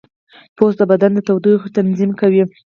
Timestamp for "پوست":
0.55-0.77